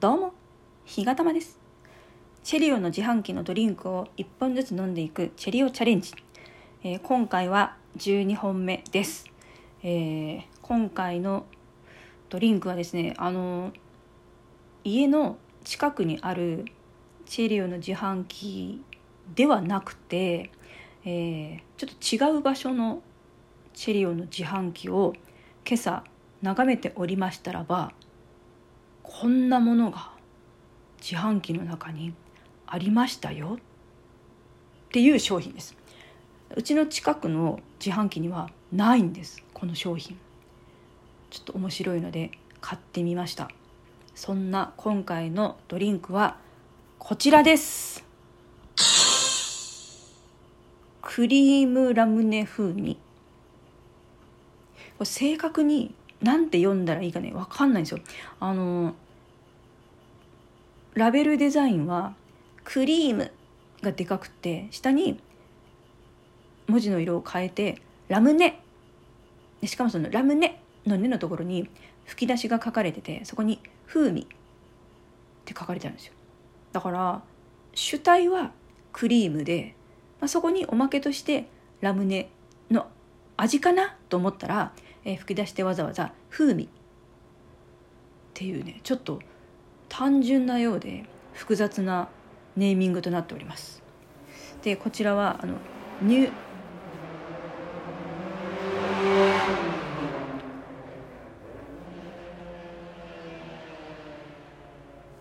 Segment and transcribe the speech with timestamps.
[0.00, 0.32] どうも、
[0.84, 1.58] ひがたまです。
[2.44, 6.14] チェリオの自販機のドリンクを1本ずつ飲んでいくチェリオチャレンジ。
[6.84, 9.26] えー今回は12本目です、
[9.82, 11.46] えー今回の
[12.28, 13.72] ドリンクはですね、あの
[14.84, 16.66] 家の近くにある
[17.26, 18.84] チェリオの自販機
[19.34, 20.52] ではなくて、
[21.04, 23.02] えーちょっと違う場所の
[23.74, 25.14] チェリオの自販機を
[25.66, 26.04] 今朝
[26.40, 27.92] 眺めておりましたらば
[29.10, 30.10] こんなものが
[31.00, 32.12] 自販機の中に
[32.66, 33.56] ありましたよ。
[33.56, 35.74] っていう商品です。
[36.54, 39.42] うちの近くの自販機にはないんです。
[39.54, 40.18] この商品。
[41.30, 43.50] ちょっと面白いので買ってみました。
[44.14, 46.36] そんな今回のドリンクは
[46.98, 48.04] こちらです。
[51.00, 52.98] クリームラムネ風味。
[54.98, 58.00] これ正確に何て読んだらいいかね分かんないんですよ。
[58.40, 58.94] あの
[60.94, 62.14] ラベルデザインは
[62.64, 63.30] クリーム
[63.82, 65.20] がでかくて下に
[66.66, 68.60] 文字の色を変えてラムネ。
[69.64, 71.68] しかもそのラムネの「ネ」のところに
[72.04, 74.26] 吹き出しが書かれててそこに「風味」っ
[75.44, 76.14] て書かれてあるんですよ。
[76.72, 77.22] だから
[77.74, 78.52] 主体は
[78.92, 79.74] クリームで、
[80.20, 81.48] まあ、そこにおまけとして
[81.80, 82.30] ラムネ
[82.70, 82.88] の
[83.36, 84.72] 味かなと思ったら、
[85.04, 86.68] えー吹き出してわざわざ「風味」っ
[88.34, 89.20] ていうねちょっと
[89.88, 92.08] 単純なようで複雑な
[92.56, 93.82] ネーミングとなっております。
[94.62, 95.54] でこちらはあの
[96.02, 96.32] ニュ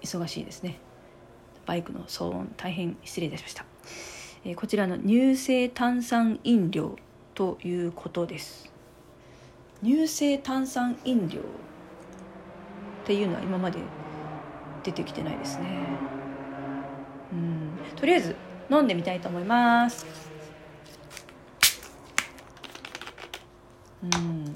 [0.01, 0.79] 忙しいですね。
[1.65, 3.65] バイクの騒音大変失礼いたしました、
[4.45, 6.95] えーこちらの乳性炭酸飲料
[7.35, 8.71] ということです。
[9.83, 11.43] 乳性炭酸飲料っ
[13.05, 13.79] ていうのは今まで
[14.83, 15.87] 出てきてないですね。
[17.31, 17.77] うん。
[17.95, 18.35] とりあえず
[18.69, 20.05] 飲んでみたいと思います。
[24.03, 24.55] うん。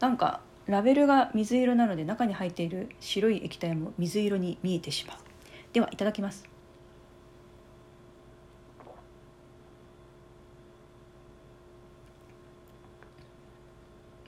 [0.00, 5.16] なんかラベルが水色なので中に入っている白い液体も水色に見えてしまう。
[5.72, 6.55] ではいただきます。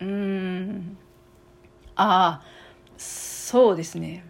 [0.08, 0.96] うん。
[1.96, 2.42] ああ
[2.96, 4.24] そうですね。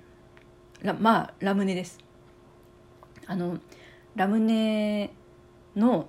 [0.83, 1.99] ラまあラムネです。
[3.27, 3.59] あの
[4.17, 5.12] ラムネ
[5.77, 6.09] の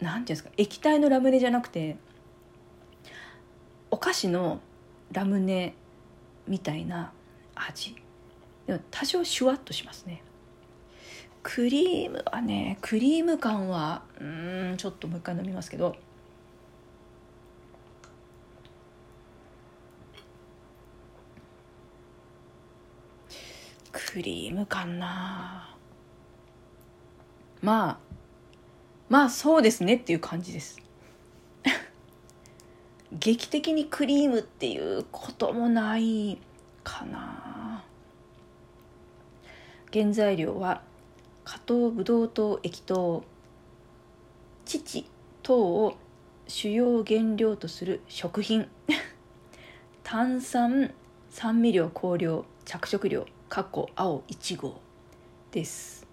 [0.00, 1.96] なんていうんですか液体のラムネじゃなくて
[3.90, 4.60] お菓子の
[5.12, 5.74] ラムネ
[6.48, 7.12] みたいな
[7.54, 7.94] 味。
[8.66, 10.22] でも多少シュワッとしますね。
[11.44, 15.94] クリームはねクリーム感はうんちょっともう一回飲みますけど
[24.16, 25.76] クリーム感な。
[27.60, 27.98] まあ
[29.10, 30.80] まあそうですねっていう感じです。
[33.12, 36.38] 劇的にクリームっていうこともない
[36.82, 37.84] かな。
[39.92, 40.80] 原材料は
[41.44, 43.22] 加糖ブドウ糖液糖
[44.64, 45.04] 乳
[45.42, 45.98] 等を
[46.48, 48.66] 主要原料とする食品。
[50.02, 50.94] 炭酸
[51.28, 53.26] 酸味料香料着色料。
[53.48, 54.80] かっこ青1号
[55.52, 56.04] です。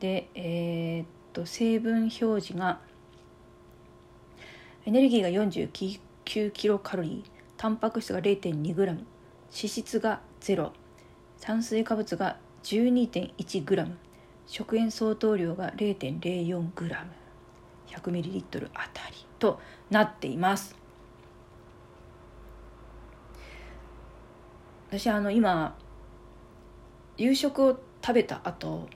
[0.00, 2.80] でえーっと成分表示が
[4.84, 9.06] エネルギーが49キロカロリータンパク質が 0.2g 脂
[9.50, 10.72] 質が0
[11.40, 13.94] 炭水化物が 12.1g
[14.46, 19.58] 食塩相当量が 0.04g100ml あたりと
[19.90, 20.76] なっています。
[24.90, 25.76] 私あの今
[27.16, 28.88] 夕食を食べた後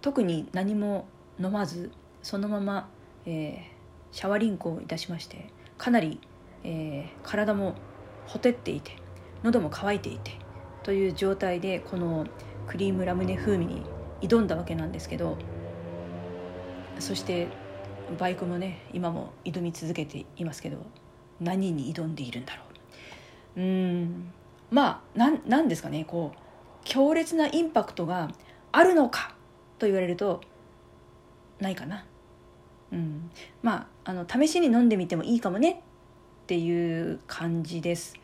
[0.00, 1.06] 特に何も
[1.40, 1.90] 飲まず
[2.22, 2.88] そのまま、
[3.26, 3.74] えー
[4.12, 6.20] シャワリンコをいたしましてかなり、
[6.62, 7.74] えー体も
[8.26, 8.96] ほてっていて
[9.42, 10.38] 喉も渇いていて
[10.84, 12.26] という状態でこの
[12.68, 13.82] クリームラムネ風味に
[14.20, 15.36] 挑んだわけなんですけど
[17.00, 17.48] そして
[18.18, 20.78] バイクもね今も挑み続けていますけど
[21.40, 22.62] 何に挑んでいるんだろ
[23.56, 23.60] う。
[23.60, 24.32] うん。
[24.70, 26.38] まあなんなんですかねこう
[26.84, 28.30] 強烈なインパクトが
[28.72, 29.34] あるのか
[29.78, 30.40] と言われると
[31.60, 32.04] ないかな。
[32.92, 33.30] うん、
[33.62, 35.82] まああの試しに飲んでみてもいいかもね
[36.44, 38.14] っていう感じです。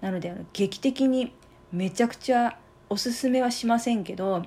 [0.00, 1.32] なのであの劇的に
[1.72, 2.58] めちゃくちゃ
[2.88, 4.44] おすすめはしませんけど、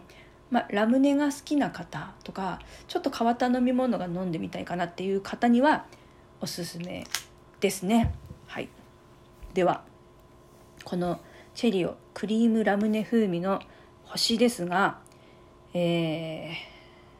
[0.52, 5.86] まあ、ラムネが好きな方とかちょっと変わった飲み物が飲んでみたいかなっていう方には
[6.42, 7.06] おすすめ
[7.60, 8.14] ですね。
[8.48, 8.70] はい。
[9.54, 9.84] では
[10.84, 11.20] この
[11.56, 13.62] チェリオクリームラムネ風味の
[14.06, 15.00] 星ですが、
[15.74, 16.54] えー、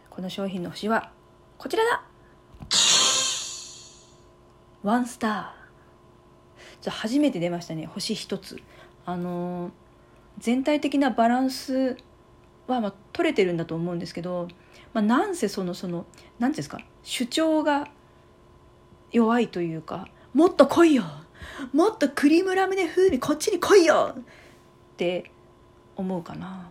[0.10, 1.12] この商品の星は
[1.58, 2.04] こちらだ。
[4.82, 6.90] ワンスター。
[6.90, 8.62] 初めて出ましたね星一つ。
[9.06, 9.72] あのー、
[10.40, 11.98] 全体的なバランス
[12.68, 14.48] は、まあ、取れてるんだと思うんですけど、
[14.94, 16.06] まあ、なんせそのその
[16.40, 17.88] 何ていうんですか主張が
[19.12, 21.04] 弱いというかもっと来いよ
[21.74, 24.22] もっとクリームラムネ風味こっちに来いよっ
[24.98, 25.32] て
[25.96, 26.70] 思うかな。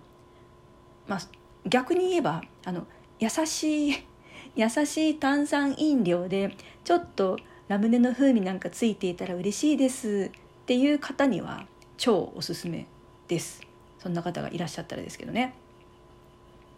[1.06, 1.20] まあ、
[1.69, 2.86] 逆に言えばあの
[3.19, 4.06] 優しい
[4.54, 7.38] 優しい炭酸飲料でちょっと
[7.69, 11.66] ラムネの風味なんかついていたら嬉しいですっていう方には
[11.96, 12.86] 超おすすめ
[13.28, 13.62] です。
[13.98, 15.54] そんな方がいらっしゃったらですけどね。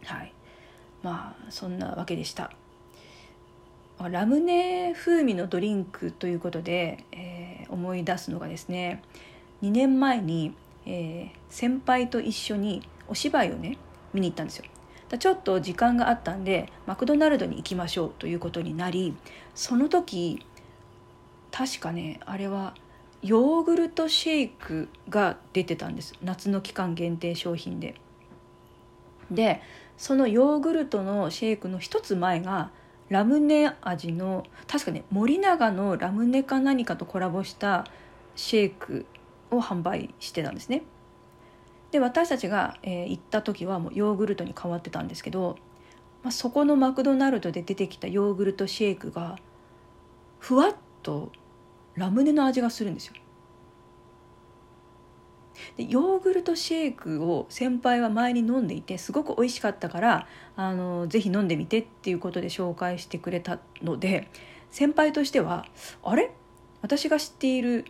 [0.04, 0.32] はい。
[1.02, 2.52] まあそんなわけでした。
[3.98, 9.02] ラムネ風味のドリンクということで、えー、思い出すのがですね
[9.62, 10.54] 2年前に、
[10.86, 13.78] えー、先輩と一緒にお芝居をね
[14.12, 14.64] 見に行ったんですよ
[15.08, 19.14] だちょっと時間があったんでマクドナルドに行きましょうということになり
[19.54, 20.44] その時
[21.50, 22.74] 確かねあれは
[23.22, 27.94] ヨーグルトシェイクが出てたんです夏の期間限定商品で。
[29.30, 29.62] で
[29.96, 32.70] そのヨーグルトのシェイクの一つ前が
[33.08, 37.86] ラムネ味の確かね森永のラムネか何かとコラボした
[38.34, 39.06] シェイク
[39.50, 40.82] を販売してたんですね。
[41.90, 45.56] で私たちが、えー、行った時はもうヨーグルトに変わってたんですけど、
[46.24, 49.38] まあ、そこのマクドナルドで出てきたヨーグルトシェイクが
[50.40, 51.30] ふわっと
[51.94, 53.14] ラムネの味がするんですよ。
[55.76, 60.26] でヨーグルトシェイクを先輩は前に飲んでいてすごく美味しかったから
[60.56, 64.28] あのぜひ飲んでみてっていうことで紹介してくれたので
[64.70, 65.66] 先輩としては
[66.02, 66.32] あれ？
[66.82, 67.86] 私が知っている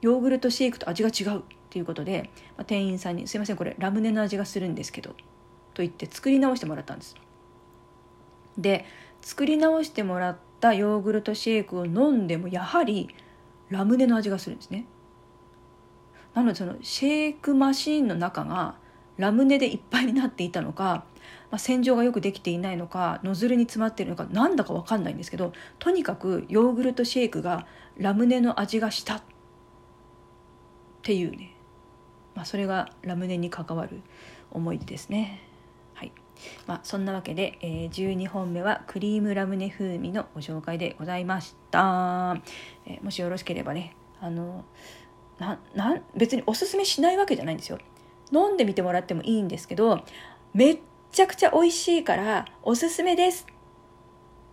[0.00, 5.10] ヨーグルトシェイクと味が違うっていうことで、まあ、店員さんに「すいませんこれラムネの味がするんですけど」
[5.74, 7.14] と言って作り直してもらったんです。
[8.56, 8.84] で
[9.20, 13.08] 作り直してもらったヨーグルトシェイクを飲んでもやはり
[13.68, 14.86] ラムネの味がするんですね。
[16.38, 18.76] なのでそのシェイクマシーンの中が
[19.16, 21.04] ラムネでいっぱいになっていたのか、
[21.50, 29.22] まあ、洗浄がよくできていないのかノズルに詰まっているのかなんだか分かんないんですけどとにかくヨーグルトシェイクがラムネの味がしたっ
[31.02, 31.56] ていうね、
[32.36, 34.00] まあ、それがラムネに関わる
[34.52, 35.42] 思い出ですね。
[35.94, 36.12] はい
[36.68, 42.36] まあ、そんなわけで、えー、12本目はクリームラムネ風味のご紹介でございました。
[42.86, 44.64] えー、もしよろしければねあの
[45.38, 47.78] なな別におすすめしないわけじゃないんですよ。
[48.32, 50.04] 飲んでみてもらってもいいんですけど
[50.52, 50.78] めっ
[51.12, 53.46] ちゃくちゃ美味しいからおすすめです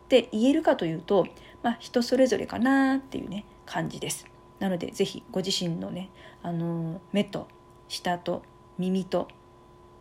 [0.06, 1.28] って言えるかというと、
[1.62, 4.26] まあ、人それぞれかなっていうね感じです。
[4.60, 6.10] なので是非ご自身のね、
[6.42, 7.48] あの目と
[7.90, 8.44] 舌と
[8.78, 9.28] 耳と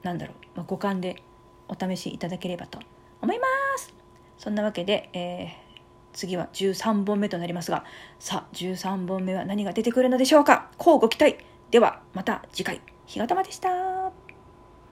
[0.02, 1.22] なんだろう、まあ、五感で
[1.68, 2.78] お試しいただければと
[3.20, 3.46] 思いま
[3.78, 3.92] す。
[4.38, 5.63] そんなわけで、えー
[6.14, 7.84] 次は13本目となりますが、
[8.18, 10.70] さあ、13本目は何が出てくるのでしょうか？
[10.78, 11.36] 乞うご期待
[11.70, 12.80] では、また次回。
[13.06, 13.93] 日がたまでした。